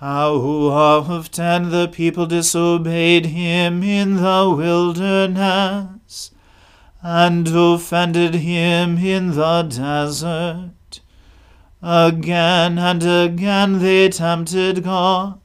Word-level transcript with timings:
How 0.00 0.32
often 0.32 1.68
the 1.68 1.86
people 1.86 2.24
disobeyed 2.24 3.26
him 3.26 3.82
in 3.82 4.16
the 4.16 4.50
wilderness, 4.56 6.30
and 7.02 7.46
offended 7.46 8.36
him 8.36 8.96
in 8.96 9.32
the 9.32 9.60
desert. 9.60 11.02
Again 11.82 12.78
and 12.78 13.02
again 13.02 13.80
they 13.80 14.08
tempted 14.08 14.84
God, 14.84 15.38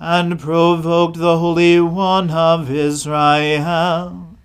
and 0.00 0.40
provoked 0.40 1.18
the 1.18 1.38
Holy 1.38 1.78
One 1.78 2.30
of 2.30 2.70
Israel. 2.70 4.38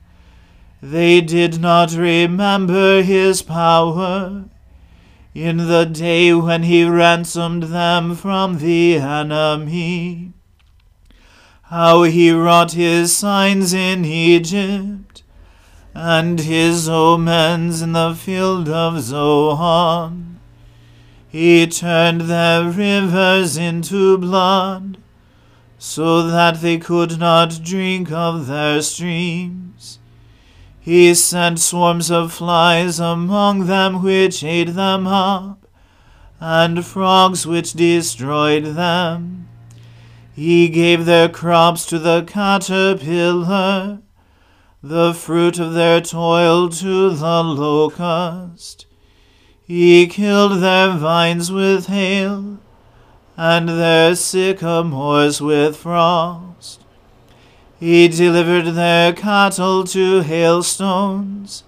They 0.82 1.22
did 1.22 1.62
not 1.62 1.94
remember 1.94 3.02
his 3.02 3.42
power 3.42 4.44
in 5.34 5.58
the 5.58 5.86
day 5.86 6.34
when 6.34 6.64
he 6.64 6.84
ransomed 6.84 7.64
them 7.64 8.16
from 8.16 8.58
the 8.58 8.98
enemy. 8.98 10.34
How 11.64 12.04
he 12.04 12.32
wrought 12.32 12.74
his 12.74 13.16
signs 13.16 13.74
in 13.74 14.04
Egypt, 14.04 15.24
and 15.94 16.40
his 16.40 16.90
omens 16.90 17.82
in 17.82 17.94
the 17.94 18.14
field 18.14 18.68
of 18.68 19.02
Zoan. 19.02 20.40
He 21.30 21.66
turned 21.66 22.22
their 22.22 22.66
rivers 22.70 23.56
into 23.56 24.18
blood, 24.18 24.98
so 25.78 26.28
that 26.28 26.60
they 26.60 26.78
could 26.78 27.18
not 27.18 27.62
drink 27.64 28.12
of 28.12 28.48
their 28.48 28.82
streams. 28.82 30.01
He 30.84 31.14
sent 31.14 31.60
swarms 31.60 32.10
of 32.10 32.34
flies 32.34 33.00
among 33.00 33.68
them 33.68 34.02
which 34.02 34.44
ate 34.44 34.74
them 34.74 35.06
up, 35.06 35.68
and 36.40 36.84
frogs 36.84 37.46
which 37.46 37.74
destroyed 37.74 38.66
them. 38.66 39.48
He 40.34 40.70
gave 40.70 41.06
their 41.06 41.30
crops 41.30 41.86
to 41.86 42.00
the 42.00 42.24
caterpillar, 42.24 44.00
the 44.82 45.14
fruit 45.14 45.60
of 45.60 45.74
their 45.74 46.02
toil 46.02 46.68
to 46.70 47.12
the 47.12 47.44
locust. 47.44 48.88
He 49.64 50.08
killed 50.08 50.64
their 50.64 50.90
vines 50.98 51.52
with 51.52 51.86
hail, 51.86 52.58
and 53.38 53.70
their 53.70 54.16
sycamores 54.16 55.42
with 55.42 55.78
frost. 55.78 56.81
He 57.82 58.08
delivered 58.10 58.76
their 58.76 59.12
cattle 59.12 59.84
to 59.86 60.22
hailstones, 60.22 61.64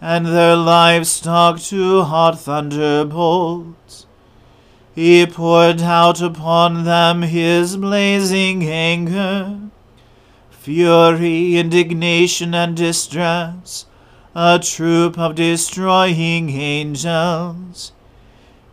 and 0.00 0.26
their 0.26 0.56
livestock 0.56 1.60
to 1.70 2.02
hot 2.02 2.40
thunderbolts. 2.40 4.06
He 4.96 5.24
poured 5.26 5.80
out 5.80 6.20
upon 6.20 6.82
them 6.82 7.22
his 7.22 7.76
blazing 7.76 8.64
anger, 8.64 9.60
fury, 10.50 11.56
indignation, 11.56 12.52
and 12.52 12.76
distress, 12.76 13.86
a 14.34 14.58
troop 14.58 15.16
of 15.16 15.36
destroying 15.36 16.50
angels. 16.50 17.92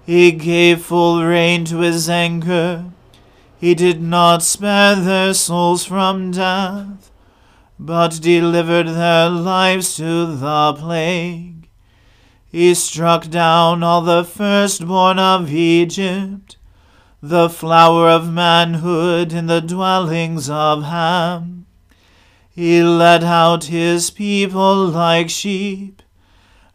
He 0.07 0.31
gave 0.31 0.81
full 0.81 1.24
rein 1.24 1.63
to 1.66 1.81
his 1.81 2.10
anger. 2.10 2.86
He 3.62 3.75
did 3.75 4.02
not 4.02 4.42
spare 4.42 4.96
their 4.96 5.36
souls 5.36 5.86
from 5.86 6.31
death, 6.31 7.12
but 7.78 8.19
delivered 8.19 8.88
their 8.88 9.30
lives 9.30 9.96
to 9.98 10.36
the 10.36 10.74
plague. 10.74 11.69
He 12.50 12.74
struck 12.74 13.30
down 13.30 13.84
all 13.84 14.02
the 14.02 14.24
firstborn 14.24 15.19
of 15.19 15.54
Egypt, 15.54 16.58
the 17.22 17.52
flower 17.52 18.10
of 18.10 18.34
manhood 18.34 19.31
in 19.31 19.46
the 19.46 19.62
dwellings 19.62 20.50
of 20.50 20.86
Ham. 20.86 21.68
He 22.50 22.81
led 22.81 23.24
out 23.24 23.66
his 23.66 24.10
people 24.10 24.88
like 24.88 25.30
sheep 25.30 26.02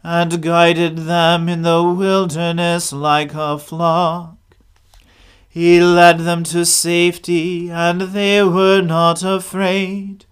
and 0.03 0.41
guided 0.41 0.99
them 0.99 1.49
in 1.49 1.63
the 1.63 1.83
wilderness 1.83 2.93
like 2.93 3.33
a 3.33 3.59
flock. 3.59 4.36
He 5.57 5.81
led 5.81 6.19
them 6.19 6.43
to 6.53 6.67
safety, 6.67 7.71
and 7.71 8.01
they 8.01 8.43
were 8.43 8.79
not 8.79 9.23
afraid. 9.23 10.25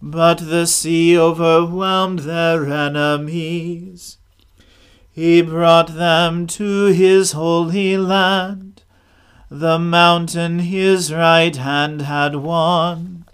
But 0.00 0.38
the 0.38 0.66
sea 0.66 1.18
overwhelmed 1.18 2.20
their 2.20 2.64
enemies. 2.64 4.16
He 5.12 5.42
brought 5.42 5.96
them 5.96 6.46
to 6.46 6.86
his 6.86 7.32
holy 7.32 7.98
land, 7.98 8.82
the 9.50 9.78
mountain 9.78 10.60
his 10.60 11.12
right 11.12 11.54
hand 11.54 12.00
had 12.00 12.36
won. 12.36 13.26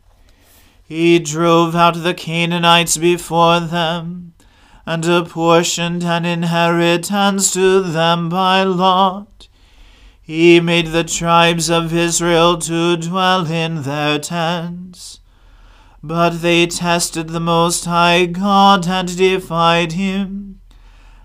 He 0.83 1.21
drove 1.21 1.77
out 1.77 2.03
the 2.03 2.15
Canaanites 2.15 2.97
before 2.97 3.61
them 3.61 4.35
and 4.85 5.05
apportioned 5.05 6.03
an 6.03 6.25
inheritance 6.25 7.53
to 7.53 7.81
them 7.81 8.29
by 8.29 8.65
lot. 8.65 9.47
He 10.35 10.61
made 10.61 10.87
the 10.87 11.05
tribes 11.05 11.69
of 11.69 11.93
Israel 11.93 12.57
to 12.57 12.97
dwell 12.97 13.45
in 13.47 13.83
their 13.83 14.19
tents. 14.19 15.21
But 16.03 16.41
they 16.41 16.67
tested 16.67 17.29
the 17.29 17.39
Most 17.55 17.85
High 17.85 18.25
God 18.25 18.89
and 18.89 19.15
defied 19.15 19.93
him, 19.93 20.63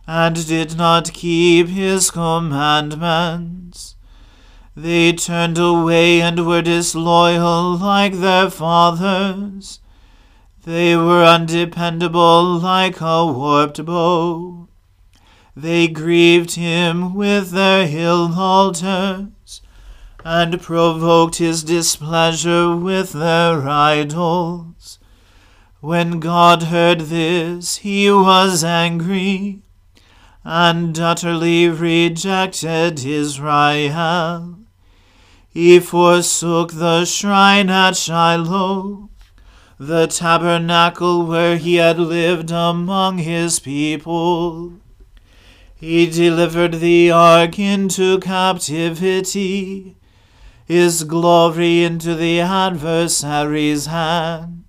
and 0.06 0.45
did 0.45 0.75
not 0.75 1.13
keep 1.13 1.69
his 1.69 2.12
commandments. 2.12 3.95
They 4.75 5.13
turned 5.13 5.57
away 5.57 6.21
and 6.21 6.45
were 6.45 6.62
disloyal 6.62 7.77
like 7.77 8.15
their 8.15 8.50
fathers 8.50 9.80
they 10.68 10.98
were 10.98 11.24
undependable 11.24 12.59
like 12.59 13.00
a 13.00 13.25
warped 13.25 13.86
bow. 13.86 14.67
They 15.59 15.88
grieved 15.88 16.54
him 16.54 17.15
with 17.15 17.50
their 17.50 17.88
hill 17.88 18.31
altars, 18.39 19.62
and 20.24 20.62
provoked 20.62 21.38
his 21.38 21.63
displeasure 21.63 22.75
with 22.75 23.13
their 23.13 23.68
idols. 23.68 25.00
When 25.80 26.19
God 26.19 26.62
heard 26.63 27.09
this, 27.09 27.77
he 27.77 28.12
was 28.12 28.63
angry, 28.63 29.63
and 30.44 31.00
utterly 31.00 31.69
rejected 31.69 33.04
Israel. 33.04 34.59
He 35.50 35.80
forsook 35.80 36.74
the 36.74 37.06
shrine 37.06 37.71
at 37.71 37.95
Shiloh 37.98 39.09
the 39.80 40.06
tabernacle 40.06 41.25
where 41.25 41.57
he 41.57 41.75
had 41.75 41.98
lived 41.98 42.51
among 42.51 43.18
his 43.18 43.59
people. 43.59 44.74
He 45.80 46.08
delivered 46.08 46.76
the 46.76 47.12
ark 47.12 47.60
into 47.60 48.20
captivity, 48.20 49.96
his 50.66 51.04
glory 51.04 51.84
into 51.84 52.16
the 52.16 52.42
adversary's 52.42 53.86
hand. 53.86 54.64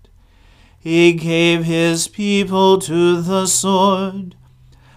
He 0.78 1.14
gave 1.14 1.64
his 1.64 2.08
people 2.08 2.78
to 2.80 3.22
the 3.22 3.46
sword, 3.46 4.36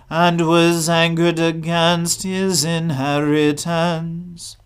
and 0.09 0.47
was 0.47 0.89
angered 0.89 1.39
against 1.39 2.23
his 2.23 2.65
inheritance. 2.65 4.57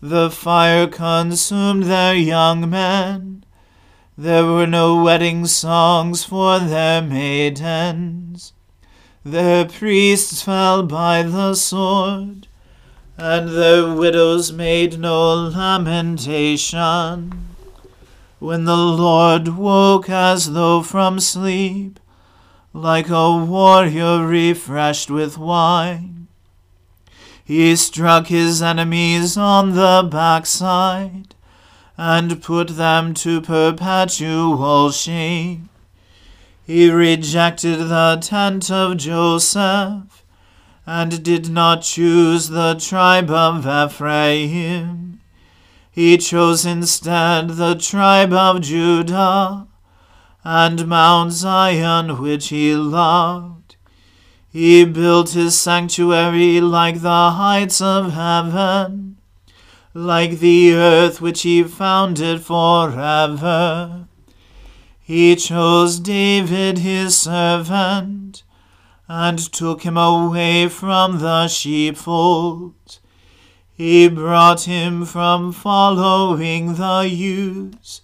The 0.00 0.30
fire 0.30 0.86
consumed 0.86 1.82
their 1.82 2.14
young 2.14 2.70
men 2.70 3.40
there 4.20 4.44
were 4.44 4.66
no 4.66 5.02
wedding 5.02 5.46
songs 5.46 6.24
for 6.24 6.58
their 6.58 7.00
maidens. 7.00 8.52
Their 9.24 9.66
priests 9.66 10.40
fell 10.40 10.82
by 10.82 11.22
the 11.22 11.54
sword, 11.54 12.46
and 13.18 13.50
their 13.50 13.94
widows 13.94 14.50
made 14.50 14.98
no 14.98 15.34
lamentation. 15.34 17.48
When 18.38 18.64
the 18.64 18.78
Lord 18.78 19.48
woke 19.48 20.08
as 20.08 20.52
though 20.52 20.82
from 20.82 21.20
sleep, 21.20 22.00
like 22.72 23.10
a 23.10 23.36
warrior 23.36 24.26
refreshed 24.26 25.10
with 25.10 25.36
wine, 25.36 26.28
he 27.44 27.76
struck 27.76 28.28
his 28.28 28.62
enemies 28.62 29.36
on 29.36 29.74
the 29.74 30.08
backside 30.10 31.34
and 31.98 32.42
put 32.42 32.68
them 32.68 33.12
to 33.12 33.42
perpetual 33.42 34.90
shame. 34.92 35.68
He 36.72 36.88
rejected 36.88 37.88
the 37.88 38.18
tent 38.22 38.70
of 38.70 38.96
Joseph, 38.96 40.24
and 40.86 41.20
did 41.24 41.50
not 41.50 41.82
choose 41.82 42.48
the 42.48 42.76
tribe 42.76 43.28
of 43.28 43.66
Ephraim. 43.66 45.20
He 45.90 46.16
chose 46.16 46.64
instead 46.64 47.48
the 47.56 47.74
tribe 47.74 48.32
of 48.32 48.60
Judah, 48.60 49.66
and 50.44 50.86
Mount 50.86 51.32
Zion, 51.32 52.22
which 52.22 52.50
he 52.50 52.76
loved. 52.76 53.74
He 54.48 54.84
built 54.84 55.30
his 55.30 55.60
sanctuary 55.60 56.60
like 56.60 57.00
the 57.00 57.32
heights 57.32 57.80
of 57.80 58.12
heaven 58.12 59.16
like 59.92 60.38
the 60.38 60.72
earth 60.72 61.20
which 61.20 61.42
he 61.42 61.64
founded 61.64 62.42
forever. 62.42 64.06
He 65.10 65.34
chose 65.34 65.98
David 65.98 66.78
his 66.78 67.16
servant, 67.16 68.44
and 69.08 69.40
took 69.40 69.82
him 69.82 69.96
away 69.96 70.68
from 70.68 71.18
the 71.18 71.48
sheepfold. 71.48 73.00
He 73.74 74.06
brought 74.06 74.66
him 74.66 75.04
from 75.04 75.50
following 75.50 76.76
the 76.76 77.08
ewes, 77.10 78.02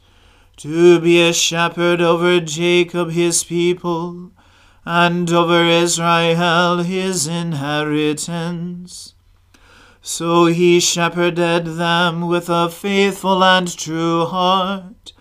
to 0.56 0.98
be 0.98 1.20
a 1.20 1.32
shepherd 1.32 2.00
over 2.00 2.40
Jacob 2.40 3.12
his 3.12 3.44
people, 3.44 4.32
and 4.84 5.32
over 5.32 5.62
Israel 5.62 6.78
his 6.78 7.28
inheritance. 7.28 9.14
So 10.02 10.46
he 10.46 10.80
shepherded 10.80 11.66
them 11.66 12.26
with 12.26 12.48
a 12.48 12.68
faithful 12.68 13.44
and 13.44 13.78
true 13.78 14.24
heart, 14.24 15.12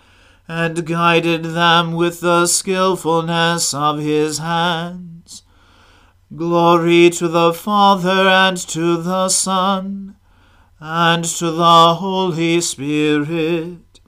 and 0.47 0.85
guided 0.85 1.43
them 1.43 1.93
with 1.93 2.21
the 2.21 2.45
skilfulness 2.45 3.73
of 3.73 3.99
his 3.99 4.37
hands. 4.37 5.43
Glory 6.35 7.09
to 7.11 7.27
the 7.27 7.53
Father 7.53 8.27
and 8.27 8.57
to 8.57 9.01
the 9.01 9.29
Son 9.29 10.15
and 10.79 11.23
to 11.23 11.51
the 11.51 11.95
Holy 11.95 12.61
Spirit, 12.61 13.99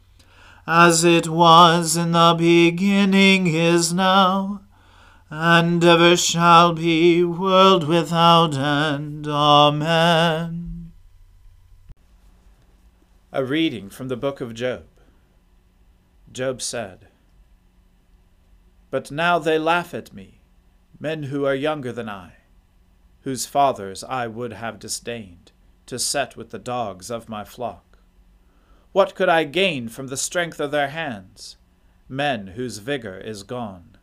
as 0.68 1.04
it 1.04 1.28
was 1.28 1.96
in 1.96 2.12
the 2.12 2.36
beginning 2.38 3.48
is 3.48 3.94
now 3.94 4.62
and 5.30 5.84
ever 5.84 6.16
shall 6.16 6.74
be, 6.74 7.24
world 7.24 7.88
without 7.88 8.58
end. 8.58 9.28
Amen. 9.28 10.92
A 13.34 13.44
reading 13.44 13.90
from 13.90 14.08
the 14.08 14.16
book 14.16 14.40
of 14.40 14.54
Job. 14.54 14.86
Job 16.32 16.62
said, 16.62 17.08
But 18.90 19.12
now 19.12 19.40
they 19.40 19.58
laugh 19.58 19.94
at 19.94 20.14
me, 20.14 20.42
men 21.00 21.24
who 21.24 21.46
are 21.46 21.56
younger 21.56 21.92
than 21.92 22.10
I, 22.10 22.34
whose 23.22 23.46
fathers 23.46 24.04
I 24.04 24.28
would 24.28 24.54
have 24.54 24.80
disdained, 24.80 25.52
to 25.86 25.98
set 25.98 26.36
with 26.36 26.52
the 26.52 26.60
dogs 26.60 27.10
of 27.10 27.30
my 27.30 27.44
flock. 27.44 28.00
What 28.92 29.16
could 29.16 29.30
I 29.30 29.44
gain 29.44 29.90
from 29.90 30.08
the 30.08 30.18
strength 30.18 30.60
of 30.60 30.72
their 30.72 30.90
hands, 30.90 31.58
men 32.10 32.48
whose 32.48 32.80
vigor 32.80 33.18
is 33.18 33.44
gone? 33.44 33.98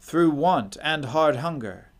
Through 0.00 0.32
want 0.32 0.76
and 0.82 1.06
hard 1.06 1.36
hunger, 1.36 1.92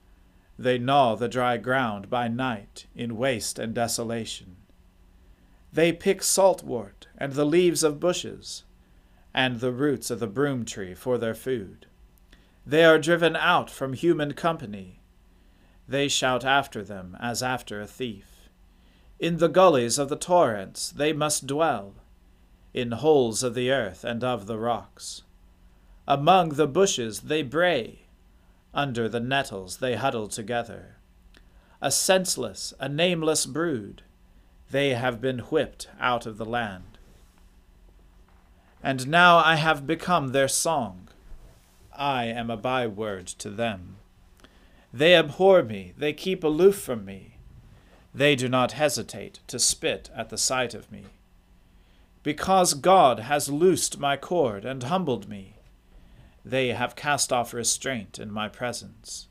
they 0.59 0.79
gnaw 0.79 1.17
the 1.17 1.29
dry 1.29 1.57
ground 1.57 2.11
by 2.11 2.29
night 2.29 2.87
in 2.95 3.17
waste 3.17 3.59
and 3.59 3.75
desolation. 3.75 4.57
They 5.73 5.93
pick 5.93 6.23
saltwort 6.23 7.07
and 7.17 7.33
the 7.33 7.47
leaves 7.47 7.83
of 7.83 7.99
bushes, 7.99 8.64
and 9.35 9.59
the 9.59 9.73
roots 9.73 10.11
of 10.11 10.21
the 10.21 10.27
broom 10.27 10.65
tree 10.65 10.95
for 10.95 11.19
their 11.19 11.35
food. 11.35 11.87
They 12.65 12.85
are 12.85 12.99
driven 12.99 13.37
out 13.37 13.69
from 13.69 13.93
human 13.93 14.33
company. 14.33 15.01
They 15.89 16.09
shout 16.09 16.45
after 16.45 16.83
them 16.83 17.17
as 17.21 17.43
after 17.43 17.81
a 17.81 17.87
thief. 17.87 18.49
In 19.19 19.39
the 19.39 19.49
gullies 19.49 19.99
of 19.99 20.09
the 20.09 20.17
torrents 20.17 20.91
they 20.91 21.13
must 21.13 21.47
dwell, 21.47 21.95
in 22.73 22.93
holes 22.93 23.43
of 23.43 23.55
the 23.55 23.71
earth 23.71 24.05
and 24.05 24.25
of 24.25 24.47
the 24.47 24.59
rocks. 24.59 25.23
Among 26.07 26.51
the 26.51 26.67
bushes 26.67 27.21
they 27.21 27.43
bray, 27.43 28.01
under 28.73 29.09
the 29.09 29.21
nettles 29.21 29.79
they 29.79 29.95
huddle 29.95 30.29
together. 30.29 30.97
A 31.81 31.91
senseless, 31.91 32.73
a 32.81 32.89
nameless 32.89 33.47
brood, 33.47 34.03
they 34.71 34.91
have 34.95 35.21
been 35.21 35.41
whipped 35.41 35.89
out 36.01 36.27
of 36.27 36.39
the 36.39 36.45
land. 36.45 36.94
And 38.85 39.09
now 39.09 39.39
I 39.39 39.55
have 39.55 39.87
become 39.87 40.29
their 40.29 40.47
song. 40.47 41.09
I 41.97 42.27
am 42.27 42.51
a 42.51 42.57
byword 42.59 43.27
to 43.29 43.49
them. 43.49 43.97
They 44.93 45.17
abhor 45.17 45.63
me, 45.63 45.95
they 45.97 46.13
keep 46.13 46.45
aloof 46.45 46.79
from 46.83 47.03
me. 47.03 47.39
They 48.15 48.37
do 48.37 48.47
not 48.47 48.73
hesitate 48.73 49.41
to 49.47 49.59
spit 49.59 50.11
at 50.15 50.29
the 50.29 50.37
sight 50.37 50.75
of 50.75 50.93
me. 50.93 51.07
Because 52.23 52.75
God 52.75 53.21
has 53.21 53.49
loosed 53.49 53.99
my 53.99 54.19
cord 54.19 54.67
and 54.67 54.83
humbled 54.83 55.31
me, 55.31 55.55
they 56.45 56.69
have 56.69 56.95
cast 56.95 57.33
off 57.33 57.55
restraint 57.55 58.19
in 58.19 58.31
my 58.31 58.51
presence. 58.51 59.29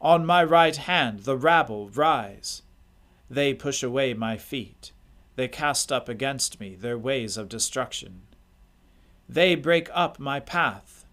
On 0.00 0.24
my 0.24 0.42
right 0.42 0.76
hand 0.76 1.20
the 1.20 1.36
rabble 1.36 1.90
rise. 1.90 2.62
They 3.28 3.52
push 3.52 3.82
away 3.82 4.14
my 4.14 4.38
feet. 4.38 4.92
They 5.36 5.48
cast 5.48 5.92
up 5.92 6.08
against 6.08 6.60
me 6.60 6.74
their 6.76 6.96
ways 6.96 7.36
of 7.36 7.50
destruction. 7.50 8.22
They 9.34 9.56
break 9.56 9.88
up 9.92 10.20
my 10.20 10.38
path. 10.38 11.04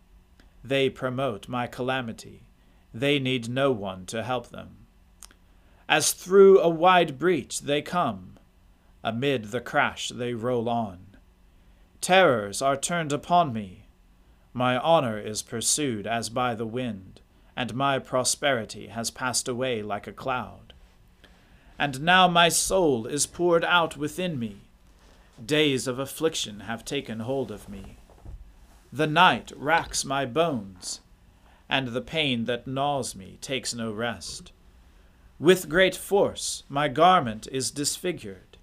They 0.64 0.92
promote 0.92 1.48
my 1.48 1.66
calamity. 1.66 2.44
They 2.94 3.18
need 3.18 3.50
no 3.50 3.72
one 3.72 4.06
to 4.08 4.22
help 4.22 4.50
them. 4.50 4.86
As 5.90 6.14
through 6.14 6.60
a 6.60 6.70
wide 6.70 7.18
breach 7.18 7.62
they 7.62 7.82
come. 7.82 8.38
Amid 9.04 9.46
the 9.46 9.60
crash 9.60 10.10
they 10.10 10.36
roll 10.36 10.70
on. 10.70 11.00
Terrors 12.00 12.62
are 12.62 12.78
turned 12.78 13.12
upon 13.12 13.54
me. 13.54 13.86
My 14.54 14.78
honor 14.78 15.18
is 15.18 15.42
pursued 15.42 16.06
as 16.06 16.30
by 16.30 16.54
the 16.54 16.68
wind, 16.68 17.22
and 17.56 17.74
my 17.74 17.98
prosperity 17.98 18.90
has 18.90 19.10
passed 19.10 19.48
away 19.48 19.82
like 19.82 20.06
a 20.06 20.14
cloud. 20.14 20.74
And 21.80 22.02
now 22.02 22.28
my 22.28 22.50
soul 22.50 23.08
is 23.08 23.26
poured 23.26 23.66
out 23.66 23.98
within 23.98 24.38
me. 24.38 24.58
Days 25.44 25.88
of 25.88 25.98
affliction 25.98 26.60
have 26.62 26.86
taken 26.86 27.22
hold 27.22 27.50
of 27.50 27.68
me. 27.68 27.98
The 28.94 29.08
night 29.08 29.54
racks 29.56 30.04
my 30.04 30.26
bones, 30.26 31.00
and 31.70 31.90
the 31.90 32.02
pain 32.02 32.44
that 32.46 32.68
gnaws 32.68 33.16
me 33.16 33.38
takes 33.40 33.74
no 33.74 33.94
rest. 33.94 34.52
With 35.40 35.70
great 35.70 35.96
force 35.96 36.64
my 36.68 36.90
garment 36.90 37.48
is 37.52 37.72
disfigured. 37.72 38.58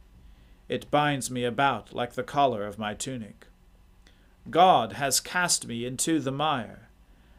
It 0.69 0.91
binds 0.91 1.31
me 1.31 1.45
about 1.45 1.95
like 1.95 2.13
the 2.13 2.23
collar 2.23 2.67
of 2.67 2.79
my 2.79 2.93
tunic. 2.93 3.47
God 4.51 4.93
has 4.93 5.19
cast 5.19 5.67
me 5.67 5.87
into 5.87 6.21
the 6.21 6.31
mire, 6.31 6.89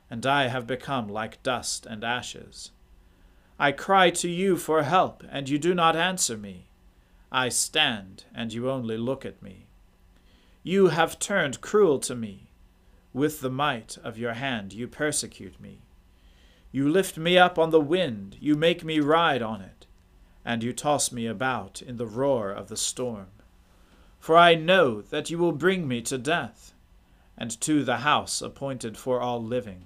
and 0.09 0.25
I 0.25 0.47
have 0.47 0.65
become 0.65 1.07
like 1.07 1.43
dust 1.43 1.85
and 1.85 2.03
ashes. 2.03 2.71
I 3.59 3.71
cry 3.71 4.09
to 4.09 4.29
you 4.29 4.57
for 4.57 4.81
help, 4.81 5.23
and 5.29 5.47
you 5.47 5.59
do 5.59 5.75
not 5.75 5.95
answer 5.95 6.37
me. 6.37 6.65
I 7.31 7.49
stand, 7.49 8.23
and 8.33 8.51
you 8.51 8.69
only 8.69 8.97
look 8.97 9.25
at 9.25 9.43
me. 9.43 9.67
You 10.63 10.87
have 10.87 11.19
turned 11.19 11.61
cruel 11.61 11.99
to 11.99 12.15
me. 12.15 12.48
With 13.13 13.41
the 13.41 13.49
might 13.49 13.97
of 14.03 14.17
your 14.17 14.33
hand 14.33 14.73
you 14.73 14.87
persecute 14.87 15.59
me. 15.59 15.79
You 16.71 16.87
lift 16.87 17.17
me 17.17 17.37
up 17.37 17.57
on 17.57 17.71
the 17.71 17.81
wind, 17.81 18.37
you 18.39 18.55
make 18.55 18.83
me 18.83 18.99
ride 18.99 19.41
on 19.41 19.61
it, 19.61 19.87
and 20.45 20.61
you 20.63 20.73
toss 20.73 21.11
me 21.11 21.25
about 21.25 21.81
in 21.81 21.97
the 21.97 22.05
roar 22.05 22.51
of 22.51 22.67
the 22.67 22.77
storm. 22.77 23.27
For 24.19 24.37
I 24.37 24.53
know 24.53 25.01
that 25.01 25.29
you 25.29 25.39
will 25.39 25.51
bring 25.51 25.87
me 25.87 26.01
to 26.03 26.17
death, 26.17 26.73
and 27.37 27.59
to 27.61 27.83
the 27.83 27.97
house 27.97 28.41
appointed 28.41 28.97
for 28.97 29.19
all 29.19 29.43
living. 29.43 29.85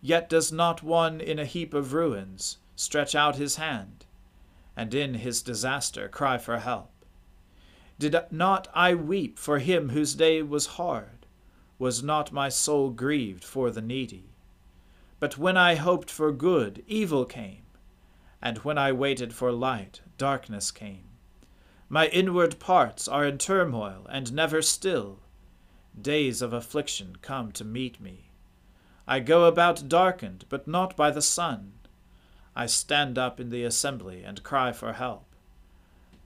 Yet 0.00 0.30
does 0.30 0.52
not 0.52 0.82
one 0.82 1.20
in 1.20 1.38
a 1.38 1.44
heap 1.44 1.74
of 1.74 1.92
ruins 1.92 2.58
stretch 2.76 3.14
out 3.14 3.36
his 3.36 3.56
hand, 3.56 4.06
and 4.76 4.94
in 4.94 5.14
his 5.14 5.42
disaster 5.42 6.08
cry 6.08 6.38
for 6.38 6.58
help? 6.58 6.90
Did 7.98 8.16
not 8.30 8.68
I 8.74 8.94
weep 8.94 9.38
for 9.38 9.58
him 9.58 9.90
whose 9.90 10.14
day 10.14 10.42
was 10.42 10.66
hard? 10.66 11.15
Was 11.78 12.02
not 12.02 12.32
my 12.32 12.48
soul 12.48 12.90
grieved 12.90 13.44
for 13.44 13.70
the 13.70 13.82
needy? 13.82 14.30
But 15.20 15.36
when 15.36 15.56
I 15.56 15.74
hoped 15.74 16.10
for 16.10 16.32
good, 16.32 16.82
evil 16.86 17.24
came, 17.24 17.64
and 18.40 18.58
when 18.58 18.78
I 18.78 18.92
waited 18.92 19.34
for 19.34 19.52
light, 19.52 20.00
darkness 20.18 20.70
came. 20.70 21.04
My 21.88 22.06
inward 22.08 22.58
parts 22.58 23.06
are 23.06 23.24
in 23.24 23.38
turmoil 23.38 24.06
and 24.08 24.32
never 24.32 24.60
still. 24.62 25.20
Days 26.00 26.42
of 26.42 26.52
affliction 26.52 27.16
come 27.22 27.52
to 27.52 27.64
meet 27.64 28.00
me. 28.00 28.30
I 29.06 29.20
go 29.20 29.44
about 29.44 29.88
darkened, 29.88 30.46
but 30.48 30.66
not 30.66 30.96
by 30.96 31.10
the 31.10 31.22
sun. 31.22 31.72
I 32.56 32.66
stand 32.66 33.18
up 33.18 33.38
in 33.38 33.50
the 33.50 33.64
assembly 33.64 34.24
and 34.24 34.42
cry 34.42 34.72
for 34.72 34.94
help. 34.94 35.26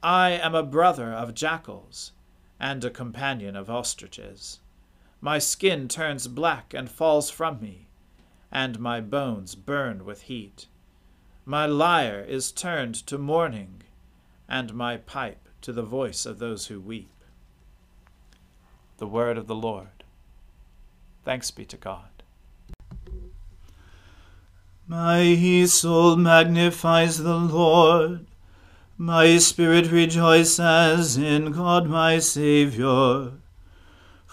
I 0.02 0.30
am 0.30 0.54
a 0.54 0.62
brother 0.62 1.12
of 1.12 1.34
jackals, 1.34 2.12
and 2.58 2.84
a 2.84 2.90
companion 2.90 3.54
of 3.54 3.68
ostriches. 3.68 4.60
My 5.22 5.38
skin 5.38 5.86
turns 5.86 6.28
black 6.28 6.72
and 6.72 6.90
falls 6.90 7.28
from 7.28 7.60
me, 7.60 7.88
and 8.50 8.80
my 8.80 9.02
bones 9.02 9.54
burn 9.54 10.06
with 10.06 10.22
heat. 10.22 10.66
My 11.44 11.66
lyre 11.66 12.20
is 12.20 12.50
turned 12.50 12.94
to 13.06 13.18
mourning, 13.18 13.82
and 14.48 14.72
my 14.72 14.96
pipe 14.96 15.48
to 15.60 15.74
the 15.74 15.82
voice 15.82 16.24
of 16.24 16.38
those 16.38 16.66
who 16.66 16.80
weep. 16.80 17.12
The 18.96 19.06
word 19.06 19.36
of 19.36 19.46
the 19.46 19.54
Lord. 19.54 20.04
Thanks 21.22 21.50
be 21.50 21.66
to 21.66 21.76
God. 21.76 22.22
My 24.86 25.34
soul 25.66 26.16
magnifies 26.16 27.18
the 27.18 27.36
Lord. 27.36 28.26
My 28.96 29.36
spirit 29.36 29.90
rejoices 29.90 31.18
in 31.18 31.52
God 31.52 31.88
my 31.88 32.18
Saviour 32.18 33.39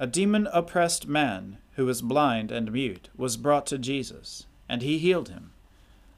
A 0.00 0.06
demon 0.06 0.46
oppressed 0.52 1.08
man, 1.08 1.58
who 1.72 1.84
was 1.84 2.02
blind 2.02 2.52
and 2.52 2.70
mute, 2.70 3.08
was 3.16 3.36
brought 3.36 3.66
to 3.66 3.78
Jesus, 3.78 4.46
and 4.68 4.80
he 4.80 4.98
healed 4.98 5.28
him, 5.28 5.50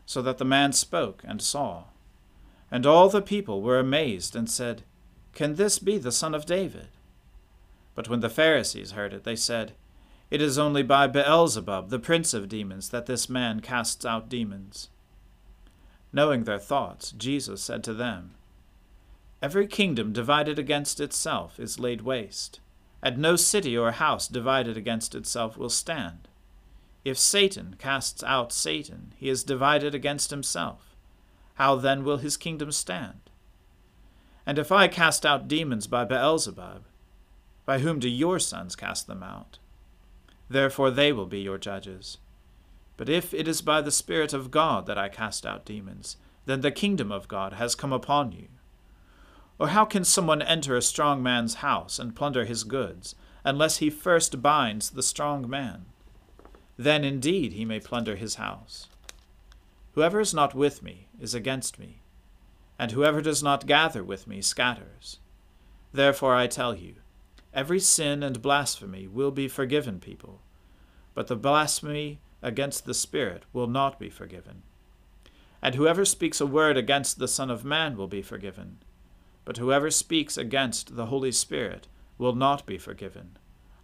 so 0.04 0.20
that 0.20 0.37
the 0.37 0.44
man 0.44 0.75
spoke 0.75 1.22
and 1.26 1.40
saw. 1.40 1.84
And 2.70 2.84
all 2.84 3.08
the 3.08 3.22
people 3.22 3.62
were 3.62 3.78
amazed 3.78 4.37
and 4.37 4.50
said, 4.50 4.82
Can 5.32 5.54
this 5.54 5.78
be 5.78 5.96
the 5.96 6.12
Son 6.12 6.34
of 6.34 6.44
David? 6.44 6.88
But 7.94 8.06
when 8.06 8.20
the 8.20 8.28
Pharisees 8.28 8.92
heard 8.92 9.14
it, 9.14 9.25
they 9.25 9.37
said, 9.37 9.72
It 10.30 10.42
is 10.42 10.58
only 10.58 10.82
by 10.82 11.06
Beelzebub, 11.06 11.88
the 11.88 11.99
prince 11.99 12.34
of 12.34 12.50
demons, 12.50 12.90
that 12.90 13.06
this 13.06 13.30
man 13.30 13.60
casts 13.60 14.04
out 14.04 14.28
demons. 14.28 14.90
Knowing 16.12 16.44
their 16.44 16.58
thoughts, 16.58 17.12
Jesus 17.12 17.62
said 17.62 17.82
to 17.84 17.94
them, 17.94 18.34
Every 19.40 19.66
kingdom 19.66 20.12
divided 20.12 20.58
against 20.58 21.00
itself 21.00 21.58
is 21.58 21.80
laid 21.80 22.02
waste, 22.02 22.60
and 23.02 23.19
no 23.19 23.37
city 23.37 23.76
or 23.76 23.92
house 23.92 24.28
divided 24.28 24.76
against 24.76 25.14
itself 25.14 25.57
will 25.57 25.71
stand. 25.71 26.28
If 27.04 27.19
Satan 27.19 27.76
casts 27.78 28.23
out 28.23 28.52
Satan, 28.52 29.14
he 29.16 29.28
is 29.28 29.42
divided 29.42 29.95
against 29.95 30.30
himself. 30.30 30.95
How 31.54 31.76
then 31.76 32.04
will 32.04 32.19
his 32.19 32.37
kingdom 32.37 32.73
stand? 32.73 33.30
And 34.47 34.59
if 34.59 34.71
I 34.73 34.88
cast 34.88 35.25
out 35.25 35.49
demons 35.49 35.87
by 35.87 36.04
Beelzebub, 36.04 36.85
by 37.64 37.78
whom 37.78 37.99
do 38.00 38.09
your 38.09 38.38
sons 38.38 38.76
cast 38.76 39.07
them 39.07 39.23
out? 39.23 39.59
Therefore 40.49 40.90
they 40.90 41.12
will 41.12 41.26
be 41.26 41.40
your 41.40 41.59
judges. 41.59 42.19
But 42.97 43.09
if 43.09 43.33
it 43.33 43.49
is 43.49 43.62
by 43.62 43.80
the 43.80 43.90
Spirit 43.90 44.35
of 44.35 44.50
God 44.50 44.87
that 44.87 44.99
I 44.99 45.09
cast 45.09 45.47
out 45.47 45.64
demons, 45.64 46.16
then 46.45 46.61
the 46.61 46.71
kingdom 46.71 47.11
of 47.12 47.28
God 47.28 47.54
has 47.54 47.75
come 47.75 47.92
upon 47.92 48.33
you. 48.33 48.49
Or 49.61 49.69
how 49.69 49.85
can 49.85 50.05
someone 50.05 50.40
enter 50.40 50.75
a 50.75 50.81
strong 50.81 51.23
man's 51.23 51.57
house 51.57 51.99
and 51.99 52.17
plunder 52.17 52.47
his 52.47 52.64
goods, 52.64 53.14
unless 53.45 53.76
he 53.76 53.90
first 53.90 54.40
binds 54.40 54.88
the 54.88 55.02
strong 55.02 55.49
man? 55.49 55.85
Then 56.79 57.05
indeed 57.05 57.52
he 57.52 57.67
may 57.67 57.79
plunder 57.79 58.17
his 58.17 58.37
house. 58.37 58.88
Whoever 59.93 60.19
is 60.19 60.33
not 60.33 60.55
with 60.55 60.83
me 60.83 61.09
is 61.21 61.35
against 61.35 61.79
me, 61.79 62.00
and 62.79 62.93
whoever 62.93 63.21
does 63.21 63.43
not 63.43 63.67
gather 63.67 64.02
with 64.02 64.26
me 64.26 64.40
scatters. 64.40 65.19
Therefore 65.93 66.35
I 66.35 66.47
tell 66.47 66.75
you, 66.75 66.95
every 67.52 67.81
sin 67.81 68.23
and 68.23 68.40
blasphemy 68.40 69.07
will 69.09 69.31
be 69.31 69.47
forgiven 69.47 70.00
people, 70.00 70.40
but 71.12 71.26
the 71.26 71.37
blasphemy 71.37 72.21
against 72.40 72.87
the 72.87 72.95
Spirit 72.95 73.43
will 73.52 73.67
not 73.67 73.99
be 73.99 74.09
forgiven. 74.09 74.62
And 75.61 75.75
whoever 75.75 76.07
speaks 76.07 76.40
a 76.40 76.47
word 76.47 76.79
against 76.79 77.19
the 77.19 77.29
Son 77.29 77.50
of 77.50 77.62
Man 77.62 77.99
will 77.99 78.09
be 78.09 78.23
forgiven, 78.23 78.79
but 79.44 79.56
whoever 79.56 79.90
speaks 79.90 80.37
against 80.37 80.97
the 80.97 81.06
Holy 81.06 81.32
Spirit 81.32 81.88
will 82.18 82.35
not 82.35 82.66
be 82.66 82.78
forgiven, 82.78 83.37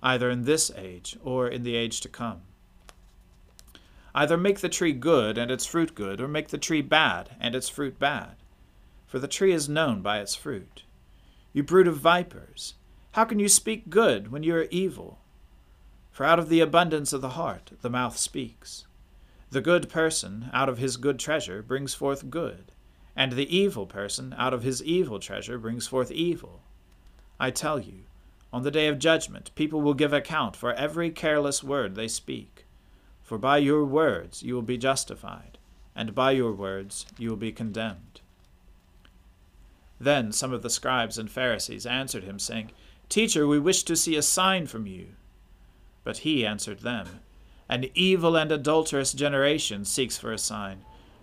either 0.02 0.30
in 0.30 0.42
this 0.42 0.70
age 0.76 1.16
or 1.24 1.48
in 1.48 1.62
the 1.62 1.76
age 1.76 2.00
to 2.00 2.08
come. 2.08 2.42
Either 4.14 4.36
make 4.36 4.60
the 4.60 4.68
tree 4.68 4.92
good 4.92 5.36
and 5.36 5.50
its 5.50 5.66
fruit 5.66 5.94
good, 5.94 6.20
or 6.20 6.28
make 6.28 6.48
the 6.48 6.58
tree 6.58 6.80
bad 6.80 7.36
and 7.38 7.54
its 7.54 7.68
fruit 7.68 7.98
bad. 7.98 8.36
For 9.06 9.18
the 9.18 9.28
tree 9.28 9.52
is 9.52 9.68
known 9.68 10.00
by 10.00 10.20
its 10.20 10.34
fruit. 10.34 10.84
You 11.52 11.62
brood 11.62 11.86
of 11.86 11.98
vipers, 11.98 12.74
how 13.12 13.24
can 13.24 13.38
you 13.38 13.48
speak 13.48 13.88
good 13.88 14.30
when 14.30 14.42
you 14.42 14.54
are 14.56 14.68
evil? 14.70 15.18
For 16.10 16.24
out 16.24 16.38
of 16.38 16.48
the 16.48 16.60
abundance 16.60 17.12
of 17.12 17.20
the 17.20 17.30
heart 17.30 17.72
the 17.80 17.90
mouth 17.90 18.16
speaks. 18.16 18.86
The 19.50 19.60
good 19.60 19.88
person 19.88 20.50
out 20.52 20.68
of 20.68 20.78
his 20.78 20.96
good 20.96 21.18
treasure 21.18 21.62
brings 21.62 21.94
forth 21.94 22.30
good, 22.30 22.72
and 23.16 23.32
the 23.32 23.56
evil 23.56 23.86
person 23.86 24.34
out 24.38 24.52
of 24.52 24.62
his 24.62 24.82
evil 24.82 25.18
treasure 25.18 25.58
brings 25.58 25.86
forth 25.86 26.12
evil. 26.12 26.60
I 27.40 27.50
tell 27.50 27.80
you, 27.80 28.04
on 28.52 28.62
the 28.62 28.70
day 28.70 28.86
of 28.86 28.98
judgment 28.98 29.50
people 29.54 29.80
will 29.80 29.94
give 29.94 30.12
account 30.12 30.54
for 30.54 30.72
every 30.74 31.10
careless 31.10 31.64
word 31.64 31.94
they 31.94 32.08
speak. 32.08 32.66
For 33.22 33.38
by 33.38 33.58
your 33.58 33.84
words 33.84 34.42
you 34.42 34.54
will 34.54 34.62
be 34.62 34.78
justified, 34.78 35.58
and 35.94 36.14
by 36.14 36.32
your 36.32 36.52
words 36.52 37.06
you 37.18 37.30
will 37.30 37.36
be 37.36 37.52
condemned. 37.52 38.20
Then 39.98 40.30
some 40.30 40.52
of 40.52 40.62
the 40.62 40.70
scribes 40.70 41.18
and 41.18 41.30
Pharisees 41.30 41.86
answered 41.86 42.24
him, 42.24 42.38
saying, 42.38 42.70
Teacher, 43.08 43.46
we 43.46 43.58
wish 43.58 43.82
to 43.84 43.96
see 43.96 44.16
a 44.16 44.22
sign 44.22 44.66
from 44.66 44.86
you. 44.86 45.08
But 46.04 46.18
he 46.18 46.46
answered 46.46 46.80
them, 46.80 47.20
An 47.68 47.86
evil 47.94 48.36
and 48.36 48.52
adulterous 48.52 49.12
generation 49.12 49.84
seeks 49.84 50.18
for 50.18 50.32
a 50.32 50.38
sign, 50.38 50.84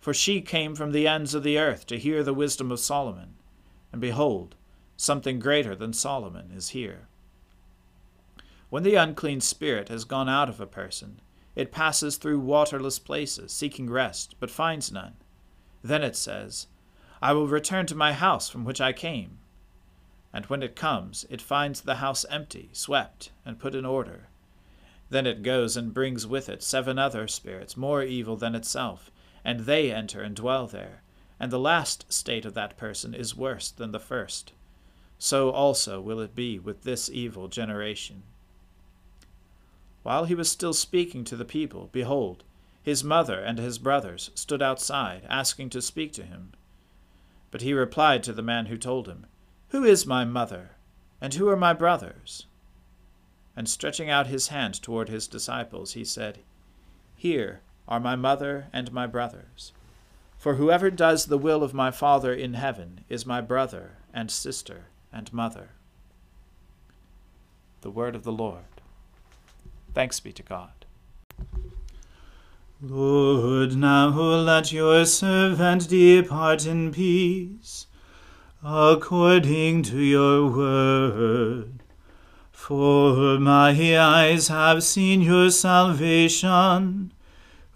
for 0.00 0.14
she 0.14 0.40
came 0.40 0.74
from 0.74 0.92
the 0.92 1.06
ends 1.06 1.34
of 1.34 1.42
the 1.42 1.58
earth 1.58 1.86
to 1.86 1.98
hear 1.98 2.22
the 2.22 2.34
wisdom 2.34 2.72
of 2.72 2.80
Solomon, 2.80 3.34
and 3.92 4.00
behold, 4.00 4.56
something 4.96 5.38
greater 5.38 5.76
than 5.76 5.92
Solomon 5.92 6.50
is 6.54 6.70
here. 6.70 7.06
When 8.70 8.82
the 8.82 8.94
unclean 8.94 9.40
spirit 9.40 9.88
has 9.88 10.04
gone 10.04 10.28
out 10.28 10.48
of 10.48 10.60
a 10.60 10.66
person, 10.66 11.20
it 11.54 11.72
passes 11.72 12.16
through 12.16 12.40
waterless 12.40 12.98
places, 12.98 13.52
seeking 13.52 13.90
rest, 13.90 14.36
but 14.40 14.50
finds 14.50 14.90
none. 14.90 15.14
Then 15.82 16.02
it 16.02 16.16
says, 16.16 16.68
I 17.20 17.32
will 17.32 17.48
return 17.48 17.86
to 17.86 17.94
my 17.94 18.12
house 18.12 18.48
from 18.48 18.64
which 18.64 18.80
I 18.80 18.92
came. 18.92 19.38
And 20.32 20.46
when 20.46 20.62
it 20.62 20.76
comes, 20.76 21.26
it 21.28 21.42
finds 21.42 21.80
the 21.80 21.96
house 21.96 22.24
empty, 22.30 22.70
swept, 22.72 23.32
and 23.44 23.58
put 23.58 23.74
in 23.74 23.84
order. 23.84 24.28
Then 25.10 25.26
it 25.26 25.42
goes 25.42 25.76
and 25.76 25.92
brings 25.92 26.26
with 26.26 26.48
it 26.48 26.62
seven 26.62 26.98
other 26.98 27.26
spirits, 27.26 27.76
more 27.76 28.02
evil 28.02 28.36
than 28.36 28.54
itself, 28.54 29.10
and 29.44 29.60
they 29.60 29.92
enter 29.92 30.22
and 30.22 30.36
dwell 30.36 30.66
there. 30.66 31.02
And 31.38 31.50
the 31.50 31.58
last 31.58 32.12
state 32.12 32.44
of 32.44 32.54
that 32.54 32.76
person 32.76 33.14
is 33.14 33.36
worse 33.36 33.70
than 33.70 33.92
the 33.92 34.00
first. 34.00 34.52
So 35.18 35.50
also 35.50 36.00
will 36.00 36.20
it 36.20 36.34
be 36.34 36.58
with 36.58 36.82
this 36.82 37.10
evil 37.10 37.48
generation. 37.48 38.22
While 40.02 40.24
he 40.24 40.34
was 40.34 40.50
still 40.50 40.72
speaking 40.72 41.24
to 41.24 41.36
the 41.36 41.44
people, 41.44 41.90
behold, 41.92 42.44
his 42.82 43.04
mother 43.04 43.38
and 43.38 43.58
his 43.58 43.78
brothers 43.78 44.30
stood 44.34 44.62
outside, 44.62 45.26
asking 45.28 45.70
to 45.70 45.82
speak 45.82 46.12
to 46.14 46.22
him. 46.22 46.52
But 47.50 47.60
he 47.60 47.74
replied 47.74 48.22
to 48.24 48.32
the 48.32 48.42
man 48.42 48.66
who 48.66 48.78
told 48.78 49.08
him, 49.08 49.26
Who 49.68 49.84
is 49.84 50.06
my 50.06 50.24
mother, 50.24 50.76
and 51.20 51.34
who 51.34 51.48
are 51.48 51.56
my 51.56 51.74
brothers? 51.74 52.46
And 53.54 53.68
stretching 53.68 54.08
out 54.08 54.28
his 54.28 54.48
hand 54.48 54.80
toward 54.80 55.08
his 55.08 55.28
disciples, 55.28 55.92
he 55.92 56.04
said, 56.04 56.38
Here 57.14 57.60
are 57.90 58.00
my 58.00 58.16
mother 58.16 58.68
and 58.72 58.92
my 58.92 59.06
brothers. 59.06 59.72
For 60.38 60.54
whoever 60.54 60.90
does 60.90 61.26
the 61.26 61.36
will 61.36 61.62
of 61.62 61.74
my 61.74 61.90
Father 61.90 62.32
in 62.32 62.54
heaven 62.54 63.04
is 63.10 63.26
my 63.26 63.42
brother 63.42 63.96
and 64.14 64.30
sister 64.30 64.86
and 65.12 65.30
mother. 65.32 65.70
The 67.82 67.90
word 67.90 68.14
of 68.14 68.22
the 68.22 68.32
Lord. 68.32 68.64
Thanks 69.92 70.20
be 70.20 70.32
to 70.32 70.42
God. 70.42 70.86
Lord, 72.80 73.76
now 73.76 74.08
let 74.08 74.72
your 74.72 75.04
servant 75.04 75.88
depart 75.88 76.64
in 76.64 76.92
peace, 76.92 77.86
according 78.64 79.82
to 79.82 79.98
your 79.98 80.50
word. 80.50 81.82
For 82.50 83.38
my 83.38 83.98
eyes 83.98 84.48
have 84.48 84.82
seen 84.82 85.20
your 85.20 85.50
salvation, 85.50 87.12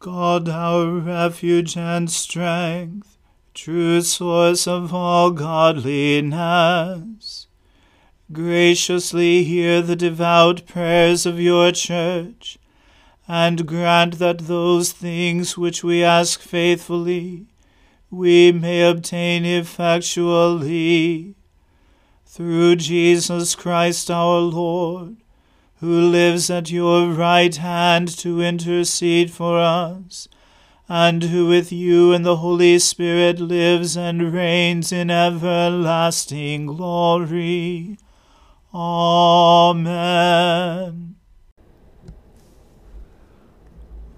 God, 0.00 0.48
our 0.48 0.86
refuge 0.86 1.76
and 1.76 2.08
strength, 2.10 3.18
true 3.52 4.00
source 4.00 4.68
of 4.68 4.94
all 4.94 5.32
godliness, 5.32 5.88
graciously 8.30 9.42
hear 9.42 9.82
the 9.82 9.96
devout 9.96 10.66
prayers 10.66 11.26
of 11.26 11.40
your 11.40 11.72
church, 11.72 12.58
and 13.26 13.66
grant 13.66 14.20
that 14.20 14.46
those 14.46 14.92
things 14.92 15.58
which 15.58 15.82
we 15.82 16.04
ask 16.04 16.40
faithfully 16.40 17.46
we 18.10 18.52
may 18.52 18.88
obtain 18.88 19.44
effectually. 19.44 21.34
Through 22.24 22.76
Jesus 22.76 23.54
Christ 23.54 24.10
our 24.10 24.38
Lord, 24.38 25.16
who 25.80 26.00
lives 26.10 26.50
at 26.50 26.70
your 26.70 27.08
right 27.12 27.54
hand 27.54 28.08
to 28.18 28.40
intercede 28.42 29.30
for 29.30 29.60
us, 29.60 30.28
and 30.88 31.22
who 31.24 31.46
with 31.46 31.70
you 31.70 32.12
and 32.12 32.24
the 32.24 32.36
Holy 32.36 32.78
Spirit 32.78 33.38
lives 33.38 33.96
and 33.96 34.32
reigns 34.32 34.90
in 34.90 35.10
everlasting 35.10 36.66
glory. 36.66 37.96
Amen. 38.74 39.88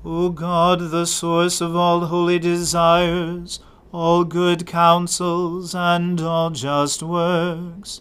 O 0.02 0.30
God, 0.30 0.90
the 0.90 1.04
source 1.04 1.60
of 1.60 1.76
all 1.76 2.06
holy 2.06 2.38
desires, 2.38 3.60
all 3.92 4.24
good 4.24 4.66
counsels, 4.66 5.74
and 5.74 6.18
all 6.22 6.48
just 6.48 7.02
works, 7.02 8.00